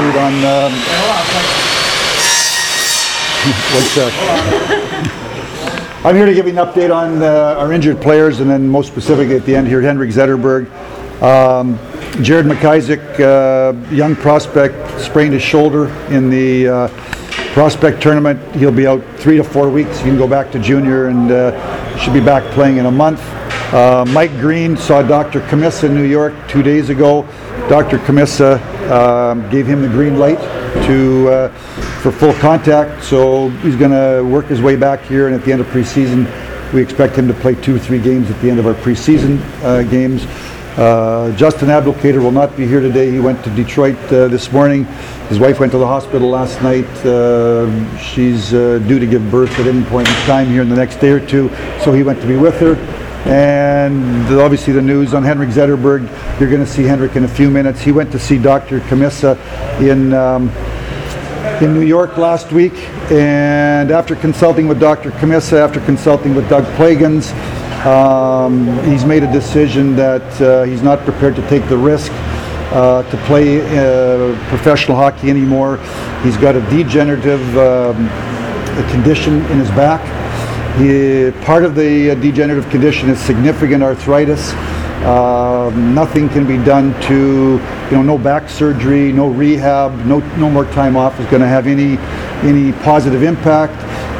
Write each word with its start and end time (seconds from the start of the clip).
update 0.00 0.16
on, 0.18 0.32
um, 0.44 0.72
one 3.74 3.84
sec. 3.84 4.12
I'm 6.04 6.16
here 6.16 6.24
to 6.24 6.32
give 6.32 6.46
you 6.46 6.52
an 6.52 6.66
update 6.66 6.90
on 6.94 7.22
uh, 7.22 7.56
our 7.58 7.74
injured 7.74 8.00
players, 8.00 8.40
and 8.40 8.48
then 8.48 8.66
most 8.66 8.86
specifically 8.86 9.36
at 9.36 9.44
the 9.44 9.54
end 9.54 9.68
here, 9.68 9.82
Henrik 9.82 10.08
Zetterberg. 10.10 10.70
Um, 11.20 11.78
Jared 12.24 12.46
McIsaac, 12.46 13.20
uh, 13.20 13.74
young 13.94 14.16
prospect, 14.16 14.98
sprained 15.00 15.34
his 15.34 15.42
shoulder 15.42 15.90
in 16.08 16.30
the 16.30 16.68
uh, 16.68 16.88
prospect 17.52 18.02
tournament. 18.02 18.40
He'll 18.56 18.72
be 18.72 18.86
out 18.86 19.04
three 19.18 19.36
to 19.36 19.44
four 19.44 19.68
weeks. 19.68 19.98
He 19.98 20.04
can 20.04 20.16
go 20.16 20.26
back 20.26 20.50
to 20.52 20.58
junior 20.58 21.08
and 21.08 21.30
uh, 21.30 21.98
should 21.98 22.14
be 22.14 22.20
back 22.20 22.50
playing 22.54 22.78
in 22.78 22.86
a 22.86 22.90
month. 22.90 23.20
Uh, 23.72 24.04
Mike 24.08 24.32
Green 24.40 24.76
saw 24.76 25.00
Dr. 25.00 25.40
Cammisa 25.42 25.84
in 25.84 25.94
New 25.94 26.02
York 26.02 26.34
two 26.48 26.60
days 26.60 26.90
ago. 26.90 27.22
Dr. 27.68 27.98
Cammisa 27.98 28.58
um, 28.90 29.48
gave 29.48 29.64
him 29.64 29.80
the 29.80 29.88
green 29.88 30.18
light 30.18 30.40
to 30.86 31.28
uh, 31.28 31.48
for 32.02 32.10
full 32.10 32.34
contact, 32.34 33.04
so 33.04 33.48
he's 33.62 33.76
going 33.76 33.92
to 33.92 34.28
work 34.28 34.46
his 34.46 34.60
way 34.60 34.74
back 34.74 35.02
here. 35.02 35.28
And 35.28 35.36
at 35.36 35.44
the 35.44 35.52
end 35.52 35.60
of 35.60 35.68
preseason, 35.68 36.26
we 36.72 36.82
expect 36.82 37.14
him 37.14 37.28
to 37.28 37.34
play 37.34 37.54
two 37.54 37.76
or 37.76 37.78
three 37.78 38.00
games 38.00 38.28
at 38.28 38.40
the 38.40 38.50
end 38.50 38.58
of 38.58 38.66
our 38.66 38.74
preseason 38.74 39.38
uh, 39.62 39.84
games. 39.84 40.26
Uh, 40.76 41.32
Justin 41.36 41.68
Abdelkader 41.68 42.20
will 42.20 42.32
not 42.32 42.56
be 42.56 42.66
here 42.66 42.80
today. 42.80 43.08
He 43.12 43.20
went 43.20 43.44
to 43.44 43.50
Detroit 43.50 43.96
uh, 44.06 44.26
this 44.26 44.50
morning. 44.50 44.84
His 45.28 45.38
wife 45.38 45.60
went 45.60 45.70
to 45.70 45.78
the 45.78 45.86
hospital 45.86 46.28
last 46.28 46.60
night. 46.60 46.88
Uh, 47.06 47.98
she's 47.98 48.50
due 48.50 48.98
to 48.98 49.06
give 49.06 49.30
birth 49.30 49.56
at 49.60 49.68
any 49.68 49.84
point 49.84 50.08
in 50.08 50.14
time 50.26 50.48
here 50.48 50.62
in 50.62 50.68
the 50.68 50.76
next 50.76 50.96
day 50.96 51.10
or 51.10 51.24
two, 51.24 51.50
so 51.84 51.92
he 51.92 52.02
went 52.02 52.20
to 52.20 52.26
be 52.26 52.34
with 52.34 52.58
her. 52.58 52.74
And 53.26 54.26
obviously 54.40 54.72
the 54.72 54.82
news 54.82 55.12
on 55.14 55.22
Henrik 55.22 55.50
Zetterberg, 55.50 56.08
you're 56.40 56.50
going 56.50 56.64
to 56.64 56.70
see 56.70 56.84
Henrik 56.84 57.16
in 57.16 57.24
a 57.24 57.28
few 57.28 57.50
minutes. 57.50 57.80
He 57.80 57.92
went 57.92 58.10
to 58.12 58.18
see 58.18 58.38
Dr. 58.38 58.80
Cammisa 58.80 59.36
in 59.80 60.12
um, 60.14 60.48
in 61.62 61.74
New 61.74 61.82
York 61.82 62.16
last 62.16 62.52
week, 62.52 62.72
and 63.10 63.90
after 63.90 64.16
consulting 64.16 64.66
with 64.66 64.80
Dr. 64.80 65.10
Cammisa, 65.10 65.58
after 65.58 65.80
consulting 65.80 66.34
with 66.34 66.48
Doug 66.48 66.64
Plagens, 66.76 67.34
um, 67.84 68.66
he's 68.84 69.04
made 69.04 69.22
a 69.22 69.32
decision 69.32 69.94
that 69.96 70.40
uh, 70.40 70.62
he's 70.64 70.82
not 70.82 71.00
prepared 71.00 71.36
to 71.36 71.46
take 71.48 71.66
the 71.68 71.76
risk 71.76 72.12
uh, 72.72 73.02
to 73.10 73.16
play 73.24 73.60
uh, 73.60 74.34
professional 74.48 74.96
hockey 74.96 75.28
anymore. 75.28 75.78
He's 76.22 76.36
got 76.36 76.56
a 76.56 76.60
degenerative 76.70 77.42
um, 77.58 78.08
condition 78.90 79.44
in 79.46 79.58
his 79.58 79.70
back. 79.70 80.00
Part 81.44 81.64
of 81.64 81.74
the 81.74 82.12
uh, 82.12 82.14
degenerative 82.14 82.70
condition 82.70 83.10
is 83.10 83.18
significant 83.18 83.82
arthritis. 83.82 84.52
Um, 85.04 85.94
nothing 85.94 86.28
can 86.28 86.46
be 86.46 86.62
done 86.64 86.98
to, 87.02 87.58
you 87.90 87.90
know, 87.90 88.02
no 88.02 88.16
back 88.16 88.48
surgery, 88.48 89.12
no 89.12 89.28
rehab, 89.28 89.92
no 90.06 90.20
no 90.36 90.48
more 90.48 90.66
time 90.66 90.96
off 90.96 91.18
is 91.18 91.26
going 91.26 91.42
to 91.42 91.48
have 91.48 91.66
any 91.66 91.98
any 92.48 92.72
positive 92.84 93.22
impact. 93.22 93.74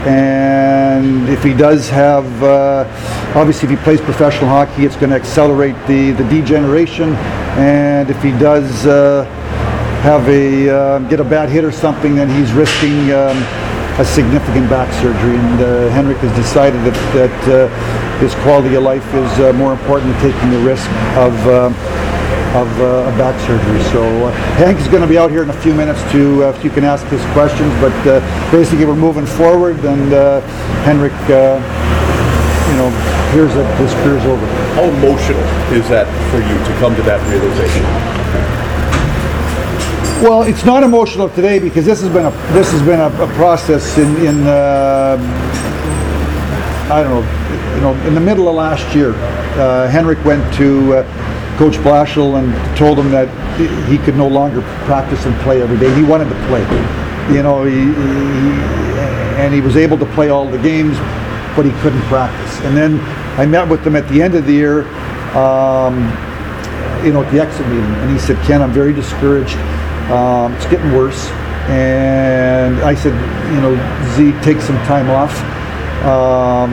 And 0.06 1.28
if 1.28 1.45
he 1.45 1.55
does 1.55 1.89
have, 1.91 2.27
uh, 2.43 2.84
obviously, 3.37 3.71
if 3.71 3.78
he 3.78 3.84
plays 3.84 4.01
professional 4.01 4.48
hockey, 4.48 4.84
it's 4.84 4.97
going 4.97 5.11
to 5.11 5.17
accelerate 5.17 5.77
the 5.87 6.12
the 6.12 6.25
degeneration. 6.25 7.15
And 7.56 8.11
if 8.11 8.21
he 8.23 8.33
does 8.33 8.87
uh, 8.87 9.25
have 10.03 10.28
a 10.28 10.69
uh, 10.69 10.98
get 11.11 11.21
a 11.21 11.25
bad 11.25 11.48
hit 11.48 11.65
or 11.65 11.73
something, 11.73 12.17
then 12.17 12.28
he's 12.28 12.53
risking 12.53 13.12
um, 13.12 13.69
a 14.01 14.05
significant 14.05 14.69
back 14.70 14.91
surgery. 15.03 15.37
And 15.37 15.61
uh, 15.61 15.91
Henrik 15.91 16.17
has 16.19 16.34
decided 16.34 16.81
that 16.89 16.97
that 17.12 17.39
uh, 17.48 18.19
his 18.19 18.34
quality 18.37 18.75
of 18.75 18.83
life 18.83 19.06
is 19.12 19.33
uh, 19.39 19.53
more 19.53 19.73
important 19.73 20.12
than 20.12 20.33
taking 20.33 20.51
the 20.51 20.61
risk 20.61 20.89
of. 21.17 21.34
Uh, 21.47 21.73
of 22.51 22.67
uh, 22.81 23.06
a 23.06 23.12
back 23.17 23.39
surgery. 23.47 23.81
So 23.93 24.03
uh, 24.27 24.33
Hank 24.59 24.81
is 24.81 24.89
going 24.89 25.03
to 25.03 25.06
be 25.06 25.17
out 25.17 25.31
here 25.31 25.45
in 25.45 25.51
a 25.51 25.61
few 25.62 25.73
minutes 25.73 26.03
to, 26.11 26.43
if 26.48 26.65
you 26.65 26.71
can 26.71 26.83
ask 26.83 27.06
his 27.06 27.23
questions, 27.27 27.73
but 27.78 27.95
basically 28.51 28.87
we're 28.87 28.97
moving 28.97 29.25
forward 29.25 29.78
and 29.84 30.11
Henrik, 30.83 31.12
you 31.31 32.75
know, 32.75 32.91
here's 33.31 33.55
that 33.55 33.71
his 33.78 33.94
career's 34.03 34.27
over. 34.27 34.44
How 34.75 34.83
emotional 34.83 35.39
is 35.71 35.89
that 35.91 36.10
for 36.33 36.43
you 36.43 36.59
to 36.59 36.81
come 36.81 36.97
to 36.97 37.03
that 37.03 37.22
realization? 37.31 38.19
Well, 40.22 40.42
it's 40.42 40.66
not 40.66 40.82
emotional 40.82 41.31
today 41.31 41.58
because 41.58 41.86
this 41.86 42.03
has 42.03 42.12
been 42.12 42.26
a 42.26 42.31
this 42.53 42.70
has 42.72 42.82
been 42.82 43.00
a, 43.00 43.06
a 43.06 43.26
process 43.36 43.97
in 43.97 44.14
in 44.16 44.47
uh, 44.47 45.16
I 46.92 47.03
don't 47.03 47.25
know, 47.25 47.75
you 47.75 47.81
know, 47.81 48.06
in 48.06 48.12
the 48.12 48.20
middle 48.20 48.47
of 48.47 48.54
last 48.54 48.94
year. 48.94 49.14
Uh, 49.14 49.88
Henrik 49.88 50.22
went 50.22 50.42
to 50.56 50.97
uh, 50.97 51.56
Coach 51.56 51.76
Blashill 51.76 52.38
and 52.38 52.76
told 52.76 52.98
him 52.98 53.10
that 53.12 53.28
he 53.88 53.97
could 53.97 54.14
no 54.14 54.28
longer 54.28 54.60
practice 54.84 55.25
and 55.25 55.34
play 55.41 55.62
every 55.62 55.78
day. 55.78 55.91
He 55.97 56.03
wanted 56.03 56.28
to 56.28 56.47
play, 56.48 56.60
you 57.34 57.42
know, 57.42 57.64
he, 57.64 57.76
he, 57.80 58.50
and 59.41 59.54
he 59.54 59.62
was 59.62 59.78
able 59.78 59.97
to 59.97 60.06
play 60.12 60.28
all 60.28 60.44
the 60.44 60.59
games, 60.59 60.98
but 61.56 61.64
he 61.64 61.72
couldn't 61.80 62.03
practice. 62.03 62.60
And 62.66 62.76
then 62.76 63.00
I 63.41 63.47
met 63.47 63.66
with 63.66 63.86
him 63.86 63.97
at 63.97 64.06
the 64.10 64.20
end 64.20 64.34
of 64.34 64.44
the 64.44 64.53
year. 64.53 64.86
Um, 65.34 66.14
you 67.03 67.14
know, 67.14 67.22
at 67.22 67.32
the 67.32 67.41
exit 67.41 67.66
meeting, 67.69 67.84
and 67.84 68.10
he 68.10 68.19
said, 68.19 68.36
"Ken, 68.44 68.60
I'm 68.60 68.72
very 68.72 68.92
discouraged. 68.92 69.56
Um, 70.09 70.55
it's 70.55 70.66
getting 70.66 70.93
worse." 70.93 71.28
And 71.69 72.81
I 72.81 72.94
said, 72.94 73.15
"You 73.55 73.61
know, 73.61 73.75
Z, 74.16 74.33
take 74.43 74.61
some 74.61 74.77
time 74.87 75.11
off. 75.11 75.34
Um, 76.05 76.72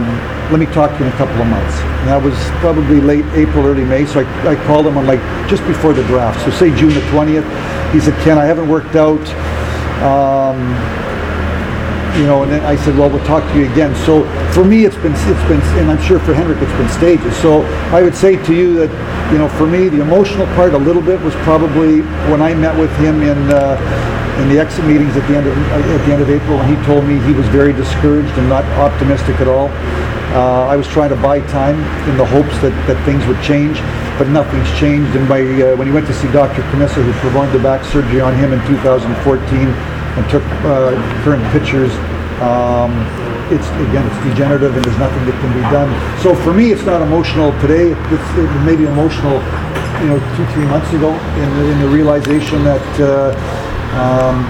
let 0.50 0.60
me 0.60 0.66
talk 0.68 0.92
to 0.92 1.00
you 1.00 1.06
in 1.06 1.12
a 1.12 1.18
couple 1.18 1.42
of 1.42 1.48
months." 1.48 1.76
And 2.00 2.08
that 2.10 2.22
was 2.22 2.36
probably 2.62 3.02
late 3.02 3.26
April, 3.34 3.66
early 3.66 3.84
May. 3.84 4.06
So 4.06 4.22
I, 4.22 4.52
I 4.52 4.56
called 4.66 4.88
him 4.88 4.98
on 4.98 5.06
like 5.06 5.20
just 5.50 5.66
before 5.66 5.94
the 5.94 6.04
draft. 6.04 6.44
So 6.46 6.52
say 6.52 6.76
June 6.76 6.94
the 6.94 7.02
20th. 7.12 7.46
He 7.92 8.00
said, 8.00 8.14
"Ken, 8.24 8.38
I 8.38 8.46
haven't 8.46 8.70
worked 8.70 8.96
out." 8.96 9.26
Um, 10.02 10.76
you 12.18 12.26
know, 12.26 12.42
and 12.42 12.52
then 12.52 12.66
I 12.66 12.76
said, 12.76 12.98
well, 12.98 13.10
we'll 13.10 13.24
talk 13.26 13.44
to 13.54 13.60
you 13.60 13.72
again. 13.72 13.96
So 14.06 14.26
for 14.52 14.66
me, 14.66 14.86
it's 14.86 14.98
been, 14.98 15.14
it's 15.14 15.48
been, 15.48 15.62
and 15.78 15.92
I'm 15.92 16.02
sure 16.02 16.20
for 16.20 16.34
Henrik, 16.34 16.58
it's 16.62 16.72
been 16.74 16.90
stages. 16.90 17.38
So 17.38 17.62
I 17.94 18.02
would 18.02 18.16
say 18.16 18.42
to 18.44 18.54
you 18.54 18.74
that, 18.74 18.90
you 19.32 19.38
know, 19.38 19.48
for 19.48 19.68
me, 19.68 19.88
the 19.88 20.02
emotional 20.02 20.48
part 20.58 20.74
a 20.74 20.78
little 20.78 21.02
bit 21.02 21.22
was 21.22 21.36
probably 21.46 22.02
when 22.34 22.42
I 22.42 22.56
met 22.56 22.78
with 22.78 22.92
him 22.98 23.22
in, 23.22 23.38
uh, 23.54 23.78
in 24.42 24.50
the 24.50 24.60
exit 24.60 24.86
meetings 24.86 25.16
at 25.16 25.28
the 25.30 25.38
end 25.38 25.46
of, 25.46 25.56
at 25.72 26.06
the 26.06 26.14
end 26.14 26.22
of 26.22 26.30
April, 26.30 26.60
and 26.60 26.68
he 26.76 26.86
told 26.86 27.06
me 27.06 27.20
he 27.22 27.34
was 27.34 27.48
very 27.50 27.74
discouraged 27.74 28.34
and 28.38 28.50
not 28.50 28.66
optimistic 28.82 29.40
at 29.40 29.48
all. 29.48 29.70
Uh, 30.34 30.68
I 30.68 30.76
was 30.76 30.88
trying 30.88 31.10
to 31.10 31.16
buy 31.16 31.40
time 31.48 31.78
in 32.10 32.18
the 32.18 32.26
hopes 32.26 32.58
that, 32.60 32.74
that 32.88 32.98
things 33.06 33.26
would 33.28 33.42
change, 33.42 33.78
but 34.18 34.28
nothing's 34.28 34.70
changed. 34.80 35.16
And 35.16 35.30
by, 35.30 35.42
uh, 35.42 35.76
when 35.78 35.88
he 35.88 35.94
went 35.94 36.08
to 36.08 36.14
see 36.14 36.30
Dr. 36.32 36.62
Cammisa, 36.74 37.02
who 37.06 37.14
performed 37.22 37.54
the 37.54 37.60
back 37.60 37.86
surgery 37.86 38.22
on 38.22 38.36
him 38.36 38.54
in 38.54 38.60
2014, 38.68 39.97
and 40.18 40.26
took 40.30 40.44
uh, 40.66 40.98
current 41.24 41.46
pictures. 41.54 41.94
Um, 42.42 42.92
it's 43.54 43.70
again, 43.88 44.04
it's 44.04 44.20
degenerative, 44.28 44.76
and 44.76 44.84
there's 44.84 45.00
nothing 45.00 45.24
that 45.26 45.38
can 45.40 45.54
be 45.54 45.64
done. 45.72 45.88
So 46.22 46.36
for 46.36 46.54
me, 46.54 46.72
it's 46.74 46.84
not 46.84 47.02
emotional 47.02 47.54
today. 47.62 47.96
It's, 48.12 48.30
it 48.36 48.50
emotional, 48.84 49.40
you 50.04 50.10
know, 50.12 50.20
two, 50.36 50.46
three 50.52 50.66
months 50.66 50.92
ago, 50.92 51.14
in 51.14 51.50
the, 51.58 51.64
in 51.72 51.80
the 51.80 51.88
realization 51.88 52.64
that 52.66 52.84
uh, 53.00 53.32
um, 53.96 54.44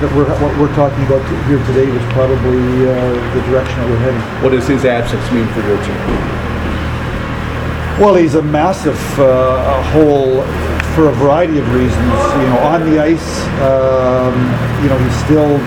that 0.00 0.10
we're 0.14 0.28
what 0.38 0.52
we're 0.60 0.74
talking 0.74 1.02
about 1.06 1.22
here 1.48 1.58
today 1.66 1.90
was 1.90 2.04
probably 2.12 2.86
uh, 2.86 3.12
the 3.34 3.40
direction 3.50 3.76
that 3.80 3.88
we're 3.90 4.04
heading. 4.04 4.20
What 4.42 4.50
does 4.52 4.68
his 4.68 4.84
absence 4.84 5.24
mean 5.32 5.48
for 5.48 5.60
your 5.66 5.80
team? 5.82 6.44
Well, 7.98 8.14
he's 8.14 8.34
a 8.34 8.42
massive 8.42 8.98
uh, 9.18 9.82
hole 9.90 10.42
for 10.94 11.08
a 11.08 11.12
variety 11.12 11.58
of 11.58 11.66
reasons. 11.74 12.14
You 12.38 12.46
know, 12.54 12.70
on 12.70 12.88
the 12.88 13.02
ice, 13.02 13.42
um, 13.66 14.34
you 14.82 14.88
know, 14.88 14.98
he's 14.98 15.18
still, 15.26 15.58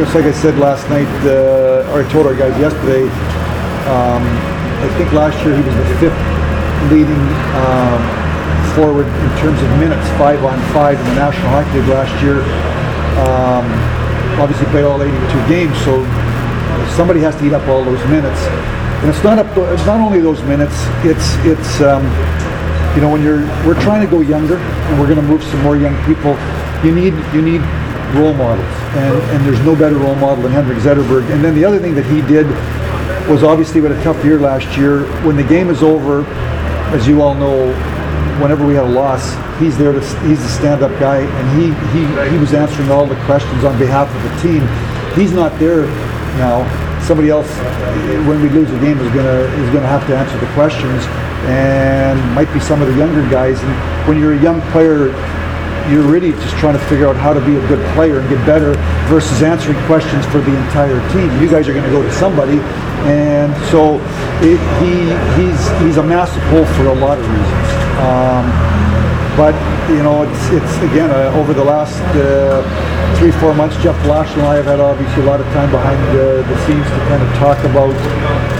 just 0.00 0.14
like 0.16 0.24
I 0.24 0.32
said 0.32 0.58
last 0.58 0.88
night, 0.88 1.08
uh, 1.28 1.92
or 1.92 2.00
I 2.00 2.08
told 2.10 2.26
our 2.26 2.34
guys 2.34 2.56
yesterday, 2.58 3.04
um, 3.92 4.24
I 4.80 4.88
think 4.96 5.12
last 5.12 5.36
year 5.44 5.54
he 5.54 5.62
was 5.62 5.76
the 5.76 5.88
fifth 6.00 6.20
leading 6.88 7.20
um, 7.60 8.00
forward 8.74 9.06
in 9.06 9.30
terms 9.44 9.60
of 9.60 9.68
minutes, 9.76 10.08
five 10.16 10.42
on 10.42 10.58
five 10.72 10.98
in 10.98 11.06
the 11.12 11.14
National 11.20 11.48
Hockey 11.52 11.78
League 11.78 11.92
last 11.92 12.14
year. 12.24 12.40
Um, 13.28 13.68
obviously 14.40 14.66
played 14.72 14.84
all 14.84 15.02
82 15.02 15.12
games, 15.48 15.76
so 15.84 16.00
somebody 16.96 17.20
has 17.20 17.36
to 17.36 17.46
eat 17.46 17.52
up 17.52 17.68
all 17.68 17.84
those 17.84 18.02
minutes. 18.08 18.40
And 19.04 19.10
it's 19.10 19.22
not 19.22 19.38
up. 19.38 19.50
It's 19.74 19.84
not 19.84 20.00
only 20.00 20.20
those 20.20 20.40
minutes. 20.44 20.74
It's 21.04 21.34
it's 21.44 21.80
um, 21.82 22.06
you 22.94 23.00
know 23.00 23.10
when 23.10 23.22
you're 23.22 23.40
we're 23.66 23.80
trying 23.80 24.04
to 24.04 24.10
go 24.10 24.20
younger 24.20 24.56
and 24.56 25.00
we're 25.00 25.06
going 25.06 25.20
to 25.20 25.26
move 25.26 25.42
some 25.44 25.62
more 25.62 25.76
young 25.76 25.96
people. 26.04 26.36
You 26.84 26.94
need 26.94 27.14
you 27.32 27.42
need 27.42 27.62
role 28.14 28.34
models, 28.34 28.74
and 28.96 29.16
and 29.32 29.46
there's 29.46 29.60
no 29.60 29.74
better 29.74 29.96
role 29.96 30.16
model 30.16 30.42
than 30.42 30.52
Henrik 30.52 30.78
Zetterberg. 30.78 31.30
And 31.32 31.42
then 31.44 31.54
the 31.54 31.64
other 31.64 31.78
thing 31.78 31.94
that 31.94 32.04
he 32.06 32.20
did 32.22 32.46
was 33.28 33.42
obviously 33.42 33.80
with 33.80 33.92
a 33.92 34.02
tough 34.02 34.22
year 34.24 34.38
last 34.38 34.76
year. 34.76 35.04
When 35.24 35.36
the 35.36 35.44
game 35.44 35.70
is 35.70 35.82
over, 35.82 36.24
as 36.92 37.06
you 37.06 37.22
all 37.22 37.34
know, 37.34 37.72
whenever 38.40 38.66
we 38.66 38.74
had 38.74 38.84
a 38.84 38.88
loss, 38.88 39.32
he's 39.58 39.78
there 39.78 39.92
to 39.92 40.00
he's 40.26 40.42
the 40.42 40.48
stand-up 40.48 40.92
guy, 41.00 41.18
and 41.20 41.44
he 41.60 41.72
he 41.96 42.30
he 42.30 42.38
was 42.38 42.52
answering 42.52 42.90
all 42.90 43.06
the 43.06 43.20
questions 43.24 43.64
on 43.64 43.78
behalf 43.78 44.12
of 44.14 44.22
the 44.22 44.48
team. 44.48 44.62
He's 45.14 45.32
not 45.32 45.58
there 45.58 45.86
now. 46.36 46.66
Somebody 47.02 47.30
else, 47.30 47.48
when 48.28 48.40
we 48.40 48.48
lose 48.48 48.70
a 48.70 48.78
game, 48.78 48.98
is 48.98 49.12
gonna 49.14 49.40
is 49.62 49.70
gonna 49.70 49.86
have 49.86 50.06
to 50.06 50.16
answer 50.16 50.38
the 50.38 50.52
questions, 50.54 51.02
and 51.48 52.18
might 52.34 52.52
be 52.52 52.60
some 52.60 52.82
of 52.82 52.88
the 52.88 52.96
younger 52.96 53.22
guys. 53.30 53.60
And 53.62 54.08
when 54.08 54.18
you're 54.18 54.34
a 54.34 54.42
young 54.42 54.60
player, 54.72 55.10
you're 55.90 56.06
really 56.06 56.32
just 56.32 56.56
trying 56.56 56.74
to 56.74 56.84
figure 56.86 57.08
out 57.08 57.16
how 57.16 57.32
to 57.32 57.40
be 57.40 57.56
a 57.56 57.66
good 57.66 57.82
player 57.94 58.20
and 58.20 58.28
get 58.28 58.44
better 58.46 58.74
versus 59.08 59.42
answering 59.42 59.78
questions 59.86 60.24
for 60.26 60.38
the 60.38 60.54
entire 60.66 61.00
team. 61.12 61.28
You 61.42 61.50
guys 61.50 61.68
are 61.68 61.72
going 61.72 61.84
to 61.84 61.90
go 61.90 62.02
to 62.02 62.12
somebody, 62.12 62.58
and 63.08 63.50
so 63.70 63.98
it, 64.40 64.60
he 64.78 65.10
he's 65.40 65.60
he's 65.82 65.96
a 65.96 66.02
massive 66.02 66.42
hole 66.54 66.66
for 66.76 66.86
a 66.86 66.94
lot 66.94 67.18
of 67.18 67.26
reasons. 67.26 67.68
Um, 67.98 68.46
but 69.36 69.54
you 69.90 70.02
know, 70.02 70.22
it's 70.22 70.42
it's 70.50 70.76
again 70.92 71.10
uh, 71.10 71.34
over 71.34 71.52
the 71.52 71.64
last 71.64 72.00
uh, 72.14 72.62
three 73.18 73.32
four 73.32 73.54
months. 73.54 73.76
Jeff 73.82 74.00
Blash 74.04 74.30
and 74.34 74.42
I 74.42 74.56
have 74.56 74.66
had 74.66 74.80
obviously 74.80 75.22
a 75.22 75.26
lot 75.26 75.40
of 75.40 75.46
time 75.48 75.70
behind 75.70 75.98
uh, 76.10 76.46
the 76.46 76.56
scenes 76.66 76.86
to 76.86 76.98
kind 77.10 77.22
of 77.22 77.28
talk 77.36 77.58
about. 77.64 77.94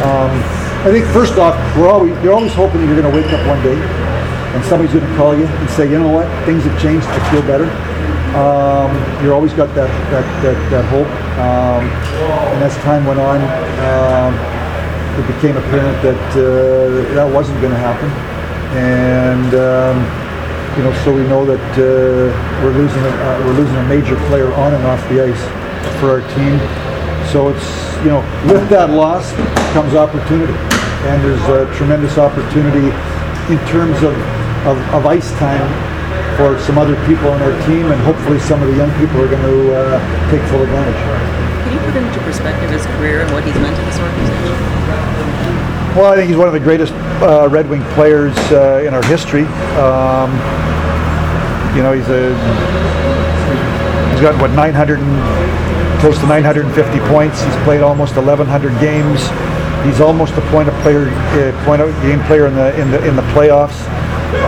Um, 0.02 0.72
I 0.82 0.90
think 0.90 1.06
first 1.14 1.38
off, 1.38 1.55
we're 1.76 1.88
always 1.88 2.11
you're 2.25 2.34
always 2.34 2.52
hoping 2.55 2.82
you're 2.82 3.00
going 3.00 3.06
to 3.06 3.17
wake 3.17 3.31
up 3.31 3.46
one 3.46 3.62
day 3.62 3.79
and 3.79 4.64
somebody's 4.64 4.93
going 4.93 5.06
to 5.06 5.17
call 5.17 5.31
you 5.31 5.46
and 5.46 5.70
say, 5.70 5.88
you 5.88 5.96
know 5.96 6.11
what, 6.11 6.26
things 6.44 6.64
have 6.64 6.75
changed. 6.82 7.06
I 7.06 7.31
feel 7.31 7.43
better. 7.43 7.70
Um, 8.34 8.90
you're 9.23 9.32
always 9.32 9.52
got 9.52 9.73
that 9.79 9.87
that 10.11 10.26
that, 10.43 10.58
that 10.75 10.84
hope. 10.90 11.06
Um, 11.38 11.87
and 11.87 12.64
as 12.67 12.75
time 12.82 13.06
went 13.06 13.20
on, 13.20 13.38
um, 13.87 14.34
it 15.23 15.26
became 15.31 15.56
apparent 15.56 16.02
that 16.02 16.26
uh, 16.34 17.14
that 17.14 17.31
wasn't 17.31 17.61
going 17.61 17.73
to 17.73 17.78
happen. 17.78 18.11
And 18.75 19.55
um, 19.55 20.02
you 20.76 20.82
know, 20.82 20.93
so 21.05 21.14
we 21.14 21.23
know 21.31 21.46
that 21.46 21.62
uh, 21.78 22.35
we're 22.58 22.75
losing 22.75 23.05
a, 23.06 23.14
uh, 23.23 23.43
we're 23.46 23.55
losing 23.55 23.76
a 23.76 23.87
major 23.87 24.17
player 24.26 24.52
on 24.55 24.75
and 24.75 24.82
off 24.90 24.99
the 25.08 25.31
ice 25.31 25.43
for 26.02 26.19
our 26.19 26.26
team. 26.35 26.58
So 27.31 27.49
it's 27.49 27.93
you 28.03 28.11
know, 28.11 28.21
with 28.51 28.69
that 28.69 28.91
loss 28.91 29.31
comes 29.71 29.95
opportunity, 29.95 30.53
and 31.07 31.23
there's 31.23 31.43
a 31.47 31.71
tremendous 31.79 32.19
opportunity 32.19 32.91
in 33.47 33.59
terms 33.71 34.03
of, 34.03 34.11
of, 34.67 34.77
of 34.91 35.07
ice 35.07 35.31
time 35.39 35.63
for 36.35 36.59
some 36.67 36.79
other 36.79 36.99
people 37.07 37.31
on 37.31 37.41
our 37.43 37.55
team, 37.67 37.87
and 37.87 38.01
hopefully 38.03 38.41
some 38.41 38.63
of 38.63 38.69
the 38.69 38.77
young 38.77 38.91
people 38.99 39.23
are 39.23 39.31
going 39.31 39.43
to 39.47 39.59
uh, 39.71 40.31
take 40.31 40.43
full 40.51 40.63
advantage. 40.63 40.99
Can 40.99 41.73
you 41.79 41.81
put 41.87 41.95
into 41.95 42.19
perspective 42.27 42.71
his 42.71 42.85
career 42.99 43.23
and 43.23 43.31
what 43.31 43.45
he's 43.45 43.55
meant 43.55 43.77
to 43.77 43.83
this 43.87 43.99
organization? 44.03 44.59
Well, 45.95 46.11
I 46.11 46.17
think 46.17 46.27
he's 46.29 46.39
one 46.39 46.49
of 46.49 46.55
the 46.55 46.61
greatest 46.61 46.93
uh, 47.23 47.47
Red 47.49 47.71
Wing 47.71 47.85
players 47.95 48.35
uh, 48.51 48.83
in 48.85 48.95
our 48.95 49.05
history. 49.07 49.47
Um, 49.79 50.35
you 51.77 51.87
know, 51.87 51.93
he's 51.95 52.09
a 52.11 52.35
he's 54.11 54.23
got 54.23 54.35
what 54.41 54.51
900 54.51 54.99
and, 54.99 55.72
close 56.02 56.19
to 56.19 56.26
950 56.26 56.99
points. 57.06 57.40
He's 57.40 57.54
played 57.62 57.81
almost 57.81 58.16
1,100 58.16 58.81
games. 58.81 59.22
He's 59.87 60.00
almost 60.00 60.34
a 60.34 60.40
point 60.50 60.69
of 60.69 60.75
player, 60.82 61.06
uh, 61.06 61.64
point 61.64 61.81
of 61.81 61.94
game 62.02 62.19
player 62.25 62.46
in 62.49 62.56
the 62.56 62.75
in 62.81 62.90
the 62.90 63.08
in 63.08 63.14
the 63.14 63.22
playoffs. 63.31 63.78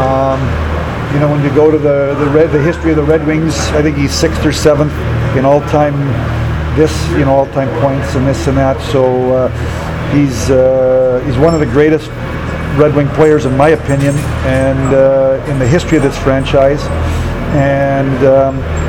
Um, 0.02 0.40
you 1.14 1.20
know, 1.20 1.30
when 1.30 1.44
you 1.44 1.54
go 1.54 1.70
to 1.70 1.78
the 1.78 2.16
the 2.18 2.26
red, 2.26 2.50
the 2.50 2.60
history 2.60 2.90
of 2.90 2.96
the 2.96 3.04
Red 3.04 3.24
Wings, 3.24 3.54
I 3.70 3.82
think 3.82 3.96
he's 3.96 4.12
sixth 4.12 4.44
or 4.44 4.50
seventh 4.50 4.92
in 5.36 5.44
all-time 5.44 5.94
this, 6.74 6.92
you 7.10 7.24
know, 7.24 7.36
all-time 7.36 7.70
points 7.80 8.16
and 8.16 8.26
this 8.26 8.48
and 8.48 8.56
that. 8.58 8.80
So 8.90 9.04
uh, 9.32 10.10
he's 10.12 10.50
uh, 10.50 11.22
he's 11.24 11.38
one 11.38 11.54
of 11.54 11.60
the 11.60 11.66
greatest 11.66 12.10
Red 12.76 12.96
Wing 12.96 13.06
players, 13.10 13.46
in 13.46 13.56
my 13.56 13.68
opinion, 13.68 14.16
and 14.42 14.92
uh, 14.92 15.46
in 15.48 15.60
the 15.60 15.68
history 15.68 15.98
of 15.98 16.02
this 16.02 16.18
franchise. 16.18 16.82
And 17.54 18.26
um, 18.26 18.83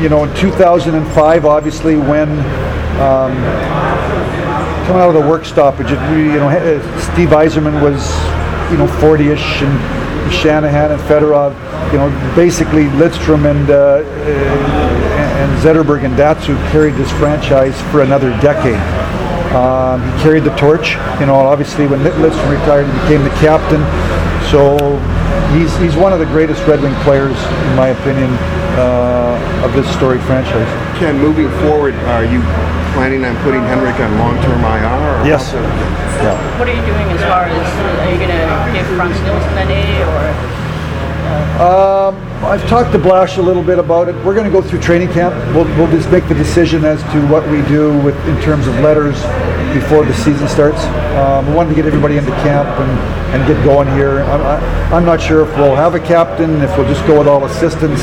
you 0.00 0.08
know, 0.08 0.24
in 0.24 0.34
2005, 0.36 1.44
obviously, 1.44 1.96
when 1.96 2.30
um, 3.00 3.34
coming 4.86 5.02
out 5.02 5.08
of 5.08 5.14
the 5.14 5.28
work 5.28 5.44
stoppage, 5.44 5.90
you 5.90 6.38
know, 6.38 6.50
Steve 7.12 7.30
Yzerman 7.30 7.82
was, 7.82 8.10
you 8.70 8.78
know, 8.78 8.86
40ish, 9.00 9.62
and 9.62 10.32
Shanahan 10.32 10.92
and 10.92 11.00
Fedorov, 11.02 11.52
you 11.92 11.98
know, 11.98 12.08
basically 12.36 12.84
Lidstrom 13.00 13.50
and 13.50 13.70
uh, 13.70 14.02
and 15.38 15.50
Zetterberg 15.62 16.04
and 16.04 16.14
Datsyuk 16.14 16.58
carried 16.70 16.94
this 16.94 17.10
franchise 17.12 17.80
for 17.90 18.02
another 18.02 18.30
decade. 18.40 18.78
Um, 19.54 20.02
he 20.02 20.22
carried 20.22 20.44
the 20.44 20.54
torch. 20.56 20.94
You 21.20 21.26
know, 21.26 21.34
obviously 21.34 21.86
when 21.86 22.00
Lidstrom 22.00 22.50
retired, 22.50 22.86
he 22.86 22.92
became 23.00 23.24
the 23.24 23.34
captain. 23.40 23.80
So 24.50 24.76
he's 25.56 25.74
he's 25.78 25.96
one 25.96 26.12
of 26.12 26.18
the 26.18 26.26
greatest 26.26 26.66
Red 26.66 26.82
Wing 26.82 26.94
players, 27.02 27.36
in 27.36 27.76
my 27.76 27.88
opinion, 27.88 28.30
uh, 28.76 29.64
of 29.64 29.72
this 29.72 29.86
storied 29.96 30.20
franchise. 30.22 30.68
Ken, 30.98 31.18
moving 31.18 31.48
forward, 31.64 31.94
are 32.12 32.24
you 32.24 32.40
planning 32.92 33.24
on 33.24 33.36
putting 33.42 33.62
Henrik 33.62 33.96
on 34.00 34.10
long-term 34.18 34.60
IR? 34.60 35.22
or 35.22 35.26
Yes. 35.26 35.52
how's 35.52 35.62
Yeah. 36.20 36.58
What 36.58 36.68
are 36.68 36.74
you 36.74 36.84
doing 36.84 37.06
as 37.14 37.22
far 37.22 37.46
as, 37.46 37.54
are 37.54 38.10
you 38.10 38.18
gonna 38.18 38.72
give 38.74 38.86
Frans 38.98 39.20
Nielsen 39.22 39.54
money 39.54 40.02
or? 40.02 40.67
I've 42.48 42.66
talked 42.66 42.92
to 42.92 42.98
Blash 42.98 43.36
a 43.36 43.42
little 43.42 43.62
bit 43.62 43.78
about 43.78 44.08
it. 44.08 44.14
We're 44.24 44.34
going 44.34 44.46
to 44.46 44.50
go 44.50 44.62
through 44.62 44.80
training 44.80 45.12
camp. 45.12 45.34
We'll, 45.54 45.66
we'll 45.76 45.90
just 45.90 46.10
make 46.10 46.26
the 46.28 46.34
decision 46.34 46.84
as 46.84 47.02
to 47.12 47.26
what 47.28 47.46
we 47.50 47.60
do 47.68 47.98
with 48.00 48.16
in 48.26 48.40
terms 48.40 48.66
of 48.66 48.74
letters 48.80 49.20
before 49.74 50.04
the 50.04 50.14
season 50.14 50.48
starts. 50.48 50.82
Um, 51.20 51.46
we 51.46 51.54
wanted 51.54 51.70
to 51.70 51.76
get 51.76 51.84
everybody 51.84 52.16
into 52.16 52.30
camp 52.42 52.68
and, 52.80 52.90
and 53.36 53.46
get 53.46 53.62
going 53.64 53.86
here. 53.94 54.20
I'm, 54.20 54.40
I, 54.40 54.56
I'm 54.96 55.04
not 55.04 55.20
sure 55.20 55.42
if 55.42 55.54
we'll 55.58 55.76
have 55.76 55.94
a 55.94 56.00
captain, 56.00 56.62
if 56.62 56.74
we'll 56.78 56.88
just 56.88 57.06
go 57.06 57.18
with 57.18 57.28
all 57.28 57.44
assistants. 57.44 58.02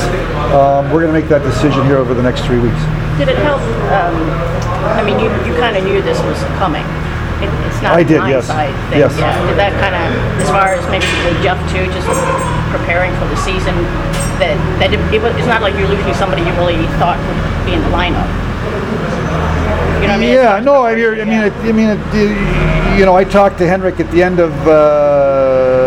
Um, 0.54 0.92
we're 0.92 1.02
going 1.02 1.14
to 1.14 1.20
make 1.20 1.30
that 1.30 1.42
decision 1.42 1.84
here 1.86 1.98
over 1.98 2.14
the 2.14 2.24
next 2.24 2.46
three 2.46 2.60
weeks. 2.60 2.80
Did 3.18 3.30
it 3.30 3.38
help, 3.40 3.62
um, 3.90 4.16
I 4.94 5.02
mean, 5.04 5.18
you, 5.20 5.32
you 5.48 5.58
kinda 5.60 5.82
knew 5.82 6.02
this 6.02 6.22
was 6.22 6.38
coming. 6.60 6.86
It- 7.86 7.94
It's 7.94 7.94
not 7.94 8.00
I 8.00 8.04
did, 8.04 8.22
yes. 8.34 8.48
thing, 8.50 9.00
Yes. 9.00 9.14
yeah. 9.20 9.46
Did 9.46 9.58
that 9.62 9.74
kinda, 9.78 10.02
as 10.42 10.50
far 10.50 10.74
as 10.74 10.82
maybe 10.90 11.06
with 11.26 11.38
Jeff 11.46 11.60
too, 11.70 11.86
just 11.94 12.08
preparing 12.74 13.14
for 13.22 13.28
the 13.30 13.38
season, 13.38 13.76
that, 14.42 14.58
that 14.82 14.90
it, 14.94 15.00
it 15.14 15.22
was, 15.22 15.36
it's 15.38 15.46
not 15.48 15.62
like 15.62 15.76
you're 15.78 15.88
losing 15.88 16.14
somebody 16.16 16.42
you 16.42 16.52
really 16.58 16.82
thought 16.98 17.20
would 17.22 17.66
be 17.70 17.74
in 17.78 17.82
the 17.86 17.90
lineup? 17.94 18.26
You 20.02 20.10
know 20.10 20.18
what 20.18 20.18
I 20.18 20.18
mean? 20.18 20.34
Yeah, 20.34 20.60
no, 20.60 20.82
I, 20.84 20.96
hear- 20.96 21.22
I 21.22 21.26
mean, 21.26 21.42
it, 21.46 21.54
I 21.62 21.72
mean, 21.72 21.90
it, 21.94 22.98
you 22.98 23.06
know, 23.06 23.16
I 23.16 23.24
talked 23.24 23.58
to 23.60 23.68
Henrik 23.68 24.00
at 24.00 24.10
the 24.12 24.22
end 24.24 24.40
of 24.40 24.52
uh, 24.68 24.74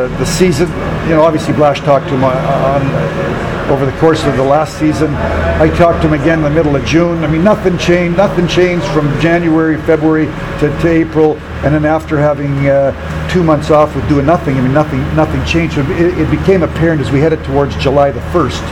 the 0.06 0.24
season. 0.24 0.68
You 1.08 1.14
know, 1.16 1.22
obviously 1.22 1.54
Blash 1.54 1.80
talked 1.80 2.06
to 2.08 2.14
him 2.14 2.22
on, 2.22 3.28
over 3.68 3.84
the 3.84 3.96
course 3.98 4.24
of 4.24 4.36
the 4.36 4.42
last 4.42 4.78
season. 4.78 5.12
I 5.14 5.68
talked 5.76 6.02
to 6.02 6.08
him 6.08 6.14
again 6.14 6.38
in 6.38 6.44
the 6.44 6.50
middle 6.50 6.76
of 6.76 6.84
June. 6.84 7.24
I 7.24 7.26
mean, 7.26 7.42
nothing 7.42 7.76
changed. 7.76 8.16
Nothing 8.16 8.46
changed 8.46 8.86
from 8.86 9.06
January, 9.20 9.76
February 9.82 10.26
to, 10.60 10.68
to 10.82 10.88
April, 10.88 11.36
and 11.64 11.74
then 11.74 11.84
after 11.84 12.18
having 12.18 12.68
uh, 12.68 12.92
two 13.28 13.42
months 13.42 13.70
off 13.70 13.94
with 13.96 14.08
doing 14.08 14.24
nothing, 14.24 14.56
I 14.56 14.60
mean, 14.60 14.72
nothing, 14.72 15.00
nothing 15.16 15.44
changed. 15.44 15.76
It, 15.78 16.18
it 16.18 16.30
became 16.30 16.62
apparent 16.62 17.00
as 17.00 17.10
we 17.10 17.20
headed 17.20 17.42
towards 17.44 17.76
July 17.76 18.10
the 18.10 18.22
first 18.32 18.62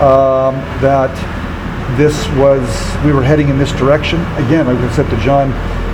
um, 0.00 0.54
that 0.80 1.12
this 1.96 2.28
was 2.38 2.62
we 3.04 3.12
were 3.12 3.22
heading 3.22 3.48
in 3.48 3.58
this 3.58 3.72
direction 3.72 4.20
again 4.46 4.66
like 4.66 4.78
i 4.78 4.90
said 4.94 5.08
to 5.10 5.16
john 5.18 5.50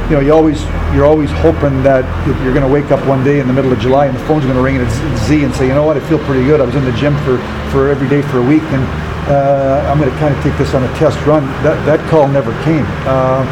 you 0.08 0.12
know 0.12 0.20
you 0.20 0.32
always 0.32 0.62
you're 0.94 1.04
always 1.04 1.30
hoping 1.42 1.82
that 1.82 2.06
you're 2.26 2.54
going 2.54 2.66
to 2.66 2.72
wake 2.72 2.92
up 2.92 3.04
one 3.06 3.25
day 3.25 3.40
in 3.40 3.48
the 3.48 3.52
middle 3.52 3.72
of 3.72 3.78
july 3.80 4.06
and 4.06 4.16
the 4.16 4.25
phone's 4.25 4.44
going 4.44 4.56
to 4.56 4.62
ring 4.62 4.76
and 4.76 4.86
it's 4.86 5.26
z 5.26 5.42
and 5.42 5.54
say 5.54 5.66
you 5.66 5.75
know 5.75 5.82
what? 5.82 5.96
I 5.96 6.08
feel 6.08 6.18
pretty 6.20 6.44
good. 6.44 6.60
I 6.60 6.64
was 6.64 6.76
in 6.76 6.84
the 6.84 6.92
gym 6.92 7.16
for 7.26 7.38
for 7.72 7.88
every 7.88 8.08
day 8.08 8.22
for 8.22 8.38
a 8.38 8.46
week 8.46 8.62
and 8.70 8.84
uh, 9.26 9.90
i'm 9.90 9.98
going 9.98 10.10
to 10.10 10.16
kind 10.18 10.32
of 10.34 10.40
take 10.44 10.56
this 10.56 10.75
on 10.75 10.84
a 10.84 10.92
test 10.98 11.18
run. 11.26 11.42
That 11.66 11.75
that 11.86 11.98
call 12.08 12.28
never 12.28 12.52
came. 12.62 12.86
Uh, 13.02 13.42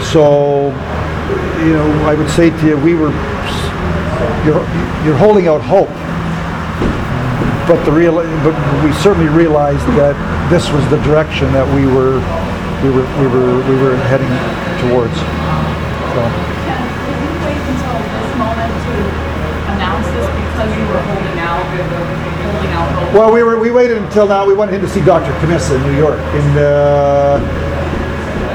so 0.00 0.72
you 1.60 1.74
know 1.74 1.88
i 2.08 2.14
would 2.14 2.30
say 2.30 2.48
to 2.48 2.66
you 2.66 2.76
we 2.78 2.94
were 2.94 3.12
you're 4.44 4.64
you're 5.04 5.18
holding 5.18 5.46
out 5.46 5.60
hope. 5.60 5.92
But 7.68 7.84
the 7.84 7.92
real, 7.92 8.16
but 8.16 8.56
we 8.82 8.92
certainly 9.04 9.28
realized 9.28 9.84
that 10.00 10.16
this 10.48 10.72
was 10.72 10.80
the 10.88 10.96
direction 11.04 11.52
that 11.52 11.68
we 11.76 11.84
were, 11.84 12.16
we 12.80 12.88
were, 12.88 13.04
we 13.20 13.28
were, 13.28 13.60
we 13.68 13.76
were 13.76 13.96
heading 14.08 14.32
towards. 14.88 15.12
So, 16.08 16.24
Did 16.24 17.18
you 17.20 17.32
wait 17.44 17.60
until 17.68 17.96
this 18.00 18.30
moment 18.40 18.72
to 18.72 18.94
announce 19.76 20.08
this 20.08 20.24
because 20.24 20.70
you 20.72 20.84
were 20.88 21.02
holding 21.04 21.38
out, 21.38 21.62
holding 21.68 22.72
out 22.72 22.88
hope? 22.96 23.12
well, 23.12 23.30
we 23.32 23.42
were, 23.42 23.58
we 23.58 23.70
waited 23.70 23.98
until 23.98 24.26
now. 24.26 24.46
We 24.46 24.54
went 24.54 24.72
in 24.72 24.80
to 24.80 24.88
see 24.88 25.04
Dr. 25.04 25.32
Cammisa 25.40 25.76
in 25.76 25.82
New 25.82 25.98
York, 25.98 26.18
and 26.18 26.58
uh, 26.58 27.68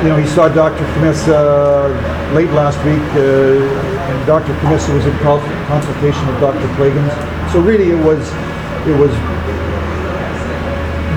you 0.01 0.09
know, 0.09 0.17
he 0.17 0.25
saw 0.27 0.49
Dr. 0.49 0.83
Cammisa 0.97 1.93
late 2.33 2.49
last 2.51 2.77
week, 2.83 2.99
uh, 3.15 3.21
and 3.21 4.25
Dr. 4.25 4.53
Cammisa 4.59 4.93
was 4.93 5.05
in 5.05 5.15
consultation 5.19 6.25
with 6.27 6.39
Dr. 6.41 6.67
Plagens. 6.75 7.13
So 7.53 7.61
really, 7.61 7.91
it 7.91 8.03
was, 8.03 8.19
it 8.89 8.97
was 8.97 9.13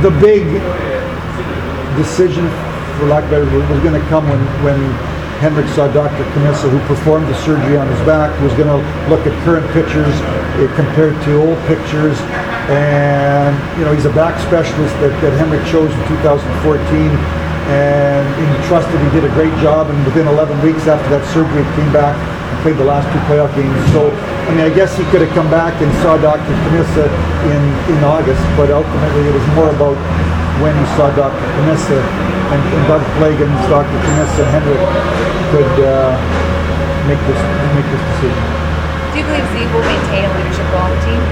the 0.05 0.12
big 0.21 0.45
decision, 1.97 2.47
for 3.00 3.07
lack 3.07 3.25
of 3.25 3.33
a 3.33 3.40
better 3.40 3.47
word, 3.57 3.69
was 3.71 3.81
going 3.83 4.00
to 4.00 4.09
come 4.09 4.28
when, 4.28 4.38
when 4.62 5.16
Henrik 5.38 5.69
saw 5.76 5.87
Dr. 5.93 6.25
Cammisa, 6.33 6.71
who 6.71 6.81
performed 6.88 7.28
the 7.28 7.37
surgery 7.45 7.76
on 7.76 7.87
his 7.88 8.00
back, 8.09 8.33
was 8.40 8.52
going 8.57 8.73
to 8.73 8.81
look 9.12 9.21
at 9.28 9.33
current 9.45 9.69
pictures 9.76 10.14
eh, 10.57 10.69
compared 10.76 11.12
to 11.28 11.37
old 11.37 11.61
pictures. 11.69 12.16
And, 12.73 13.52
you 13.78 13.85
know, 13.85 13.93
he's 13.93 14.09
a 14.09 14.14
back 14.16 14.40
specialist 14.40 14.97
that, 15.05 15.12
that 15.21 15.37
Henrik 15.37 15.61
chose 15.69 15.93
in 15.93 16.02
2014. 16.09 17.45
and 17.66 18.23
he 18.38 18.47
trusted 18.71 18.95
he 18.95 19.11
did 19.11 19.26
a 19.26 19.33
great 19.35 19.52
job, 19.59 19.90
and 19.90 19.99
within 20.07 20.26
11 20.31 20.55
weeks 20.62 20.87
after 20.87 21.09
that 21.11 21.26
surgery, 21.35 21.66
he 21.66 21.71
came 21.75 21.93
back 21.93 22.14
and 22.14 22.57
played 22.62 22.78
the 22.78 22.87
last 22.87 23.05
two 23.11 23.19
playoff 23.26 23.50
games. 23.59 23.75
So, 23.90 24.09
I 24.47 24.50
mean, 24.55 24.62
I 24.62 24.73
guess 24.73 24.97
he 24.97 25.05
could 25.11 25.21
have 25.21 25.35
come 25.35 25.50
back 25.50 25.75
and 25.83 25.90
saw 26.00 26.16
Dr. 26.16 26.47
Cammisa 26.64 27.11
in, 27.50 27.62
in 27.90 27.99
August, 28.07 28.40
but 28.55 28.71
ultimately 28.71 29.26
it 29.26 29.35
was 29.35 29.47
more 29.59 29.71
about 29.75 29.99
when 30.63 30.73
he 30.73 30.85
saw 30.97 31.13
Dr. 31.13 31.37
Cammisa 31.37 32.01
and, 32.53 32.61
and 32.61 32.83
Doug 32.89 33.03
Plagens, 33.21 33.61
Dr. 33.69 33.99
Cammisa, 34.05 34.41
and 34.41 34.51
Henrik 34.57 34.83
could 35.53 35.75
uh, 35.85 36.17
make 37.05 37.21
this 37.29 37.41
make 37.77 37.89
this 37.93 38.03
decision. 38.17 38.45
Do 39.13 39.21
you 39.21 39.27
believe 39.29 39.47
Z 39.53 39.57
will 39.73 39.85
maintain 39.85 40.25
a 40.25 40.33
leadership 40.33 40.67
role 40.73 40.89
on 40.89 40.93
the 40.97 41.01
team? 41.05 41.23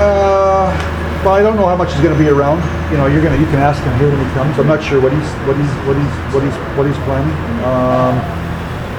Uh, 0.00 0.72
well, 1.20 1.34
I 1.36 1.42
don't 1.42 1.56
know 1.56 1.68
how 1.68 1.76
much 1.76 1.92
he's 1.92 2.00
going 2.00 2.16
to 2.16 2.22
be 2.22 2.28
around. 2.32 2.64
You 2.90 2.96
know, 2.96 3.06
you're 3.06 3.22
gonna 3.22 3.36
you 3.36 3.46
can 3.52 3.60
ask 3.60 3.82
him 3.84 3.92
here 4.00 4.08
when 4.08 4.24
he 4.24 4.28
comes. 4.32 4.58
I'm 4.58 4.66
not 4.66 4.82
sure 4.82 5.00
what 5.00 5.12
he's 5.12 5.30
what 5.44 5.56
he's 5.56 5.72
what 5.84 5.96
he's 6.00 6.14
what 6.32 6.42
he's 6.42 6.56
what 6.76 6.86
he's 6.88 7.00
planning. 7.04 7.36
Um, 7.60 8.16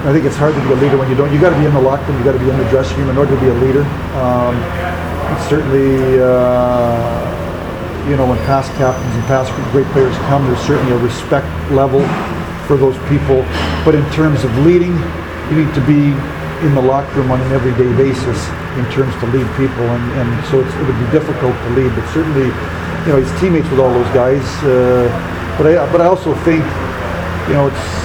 I 0.06 0.10
think 0.10 0.26
it's 0.26 0.38
hard 0.38 0.54
to 0.54 0.60
be 0.62 0.70
a 0.70 0.78
leader 0.78 0.98
when 0.98 1.10
you 1.10 1.14
don't. 1.14 1.32
You 1.34 1.40
got 1.40 1.50
to 1.50 1.58
be 1.58 1.66
in 1.66 1.74
the 1.74 1.82
locker 1.82 2.06
room. 2.10 2.18
You 2.18 2.24
got 2.24 2.38
to 2.38 2.42
be 2.42 2.50
in 2.50 2.58
the 2.58 2.68
dressing 2.70 2.98
room 2.98 3.10
in 3.10 3.18
order 3.18 3.34
to 3.34 3.40
be 3.40 3.50
a 3.50 3.58
leader. 3.58 3.82
Um, 4.18 4.54
certainly, 5.48 6.20
uh, 6.20 8.08
you 8.08 8.16
know, 8.16 8.26
when 8.26 8.38
past 8.44 8.72
captains 8.74 9.14
and 9.14 9.24
past 9.24 9.52
great 9.70 9.86
players 9.92 10.16
come, 10.26 10.44
there's 10.46 10.60
certainly 10.66 10.92
a 10.92 10.98
respect 10.98 11.46
level 11.70 12.02
for 12.66 12.76
those 12.76 12.98
people. 13.08 13.42
But 13.84 13.94
in 13.94 14.04
terms 14.12 14.44
of 14.44 14.50
leading, 14.66 14.94
you 15.50 15.64
need 15.64 15.72
to 15.74 15.84
be 15.86 16.14
in 16.66 16.74
the 16.74 16.82
locker 16.82 17.14
room 17.18 17.30
on 17.30 17.40
an 17.40 17.52
everyday 17.52 17.90
basis 17.96 18.38
in 18.78 18.84
terms 18.90 19.14
to 19.20 19.26
lead 19.30 19.46
people, 19.58 19.84
and, 19.84 20.04
and 20.18 20.28
so 20.46 20.60
it 20.60 20.86
would 20.86 20.98
be 20.98 21.10
difficult 21.10 21.54
to 21.54 21.68
lead. 21.74 21.90
But 21.94 22.06
certainly, 22.14 22.48
you 23.06 23.10
know, 23.12 23.18
he's 23.18 23.32
teammates 23.40 23.68
with 23.70 23.80
all 23.80 23.92
those 23.92 24.12
guys. 24.14 24.42
Uh, 24.62 25.06
but 25.58 25.66
I, 25.66 25.92
but 25.92 26.00
I 26.00 26.06
also 26.06 26.34
think, 26.46 26.64
you 27.48 27.54
know, 27.54 27.68
it's 27.68 28.01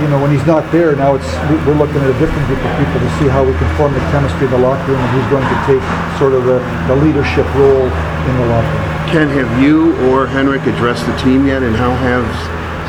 you 0.00 0.08
know, 0.08 0.20
when 0.20 0.32
he's 0.32 0.44
not 0.46 0.64
there, 0.72 0.96
now 0.96 1.14
it's, 1.14 1.28
we- 1.52 1.60
we're 1.68 1.76
looking 1.78 2.00
at 2.00 2.08
a 2.10 2.18
different 2.18 2.44
group 2.48 2.60
of 2.64 2.72
people 2.80 2.98
to 3.00 3.10
see 3.20 3.28
how 3.28 3.44
we 3.44 3.52
can 3.60 3.68
form 3.76 3.92
the 3.92 4.00
chemistry 4.10 4.46
in 4.48 4.52
the 4.52 4.58
locker 4.64 4.92
room 4.92 5.00
and 5.00 5.10
who's 5.12 5.28
going 5.30 5.44
to 5.44 5.58
take 5.68 5.82
sort 6.18 6.32
of 6.32 6.44
the, 6.44 6.58
the 6.88 6.96
leadership 7.04 7.44
role 7.54 7.84
in 7.86 8.34
the 8.40 8.46
locker 8.48 8.68
room. 8.72 8.88
Ken, 9.12 9.28
have 9.28 9.50
you 9.62 9.92
or 10.08 10.26
Henrik 10.26 10.62
addressed 10.66 11.04
the 11.06 11.16
team 11.18 11.46
yet, 11.46 11.62
and 11.62 11.74
how 11.76 11.90
have 12.06 12.24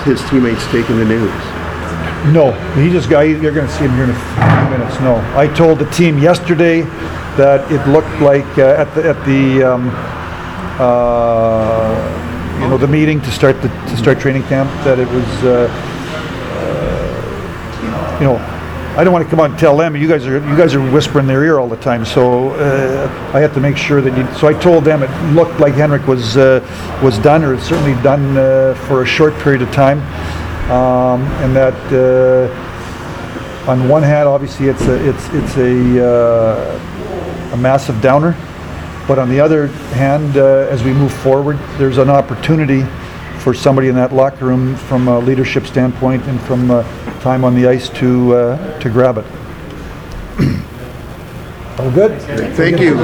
his 0.05 0.21
teammates 0.29 0.63
taken 0.71 0.97
the 0.97 1.05
news? 1.05 1.33
No, 2.33 2.51
he 2.75 2.91
just 2.91 3.09
got, 3.09 3.21
you're 3.21 3.51
gonna 3.51 3.67
see 3.69 3.85
him 3.85 3.95
here 3.95 4.03
in 4.05 4.11
a 4.11 4.13
few 4.13 4.77
minutes, 4.77 4.99
no. 5.01 5.15
I 5.35 5.47
told 5.47 5.79
the 5.79 5.89
team 5.89 6.19
yesterday 6.19 6.81
that 7.41 7.65
it 7.71 7.81
looked 7.89 8.13
like, 8.21 8.45
uh, 8.59 8.75
at 8.77 8.93
the, 8.93 9.09
at 9.09 9.25
the, 9.25 9.63
um, 9.63 9.89
uh, 10.79 12.59
you 12.61 12.67
know, 12.67 12.77
the 12.77 12.87
meeting 12.87 13.19
to 13.21 13.31
start 13.31 13.59
the, 13.63 13.69
to 13.69 13.97
start 13.97 14.19
training 14.19 14.43
camp, 14.43 14.69
that 14.83 14.99
it 14.99 15.07
was, 15.09 15.25
uh, 15.43 15.67
you 18.21 18.27
know, 18.27 18.35
I 18.95 19.03
don't 19.03 19.13
wanna 19.13 19.25
come 19.25 19.39
out 19.39 19.49
and 19.49 19.57
tell 19.57 19.75
them, 19.75 19.95
you 19.95 20.07
guys 20.07 20.27
are, 20.27 20.33
you 20.47 20.55
guys 20.55 20.75
are 20.75 20.91
whispering 20.91 21.23
in 21.23 21.27
their 21.27 21.43
ear 21.43 21.57
all 21.57 21.67
the 21.67 21.77
time, 21.77 22.05
so, 22.05 22.51
uh, 22.51 23.31
I 23.33 23.39
have 23.39 23.51
to 23.55 23.59
make 23.59 23.75
sure 23.75 23.99
that 23.99 24.15
you, 24.15 24.31
so 24.35 24.47
I 24.47 24.53
told 24.53 24.83
them 24.83 25.01
it 25.01 25.09
looked 25.33 25.59
like 25.59 25.73
Henrik 25.73 26.05
was, 26.05 26.37
uh, 26.37 26.61
was 27.01 27.17
done, 27.17 27.43
or 27.43 27.59
certainly 27.59 27.99
done, 28.03 28.37
uh, 28.37 28.75
for 28.87 29.01
a 29.01 29.05
short 29.07 29.33
period 29.39 29.63
of 29.63 29.71
time. 29.71 30.01
Um, 30.69 31.23
and 31.41 31.55
that, 31.55 31.73
uh, 31.91 33.71
on 33.71 33.89
one 33.89 34.03
hand, 34.03 34.29
obviously, 34.29 34.67
it's 34.67 34.83
a, 34.83 35.09
it's, 35.09 35.27
it's 35.29 35.57
a, 35.57 36.05
uh, 36.07 37.53
a 37.53 37.57
massive 37.57 37.99
downer. 38.01 38.35
But 39.07 39.17
on 39.17 39.29
the 39.29 39.39
other 39.39 39.67
hand, 39.97 40.37
uh, 40.37 40.67
as 40.69 40.83
we 40.83 40.93
move 40.93 41.11
forward, 41.11 41.57
there's 41.79 41.97
an 41.97 42.11
opportunity 42.11 42.85
for 43.39 43.55
somebody 43.55 43.87
in 43.87 43.95
that 43.95 44.13
locker 44.13 44.45
room 44.45 44.75
from 44.75 45.07
a 45.07 45.17
leadership 45.17 45.65
standpoint 45.65 46.23
and 46.27 46.39
from 46.41 46.69
time 47.21 47.43
on 47.43 47.55
the 47.55 47.67
ice 47.67 47.87
to, 47.89 48.33
uh, 48.33 48.79
to 48.79 48.89
grab 48.89 49.17
it. 49.17 49.25
All 51.79 51.91
good? 51.91 52.19
Thank 52.55 52.79
you. 52.79 52.97